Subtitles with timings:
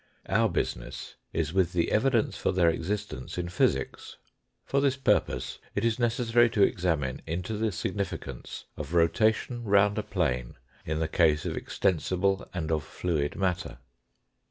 [0.27, 4.17] Our business is with the evidence for their existence in physics.
[4.65, 9.99] For this purpose it is necessary to examine into the signifi cance of rotation round
[9.99, 10.55] a plane
[10.87, 13.77] in the case of extensible and of fluid matter.